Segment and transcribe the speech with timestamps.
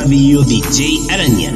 [0.00, 1.52] Radio DJ Araña.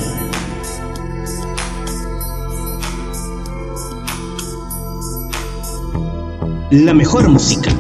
[6.71, 7.71] La mejor música.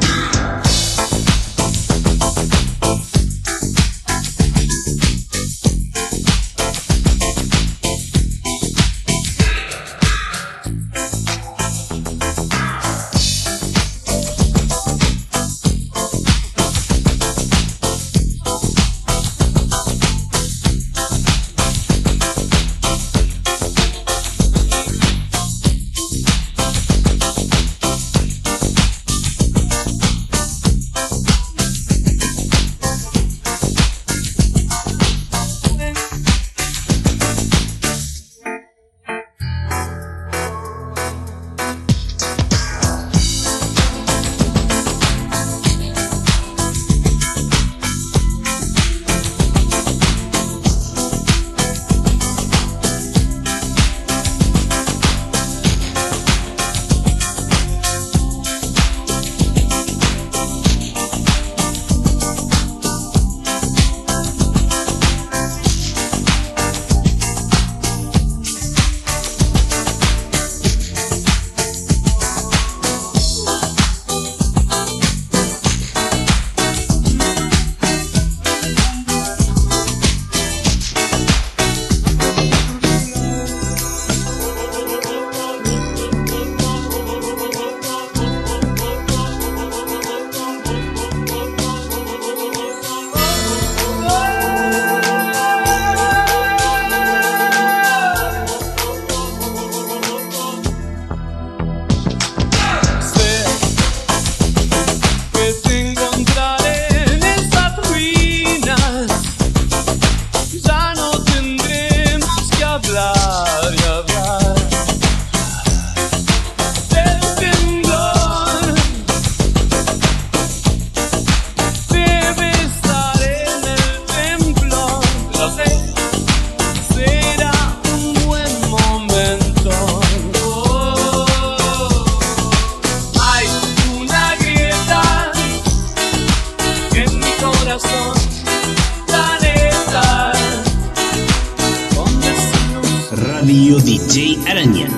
[143.44, 144.88] Radio DJ Araña.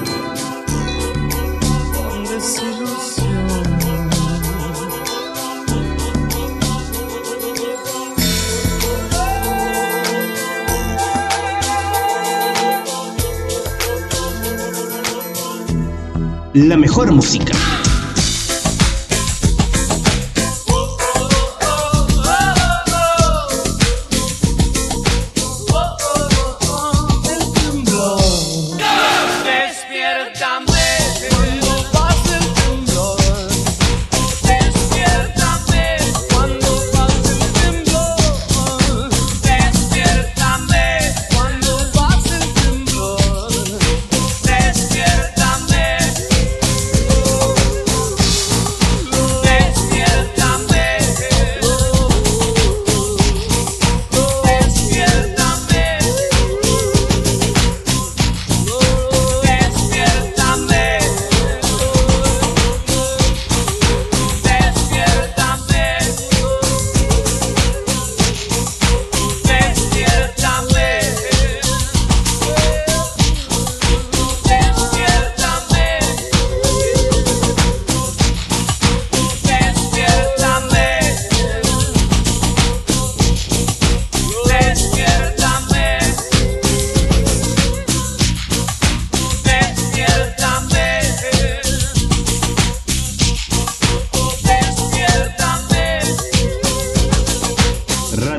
[16.54, 17.75] La mejor música.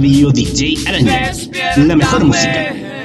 [0.07, 1.33] Radio DJ Araña.
[1.75, 2.96] La mejor música.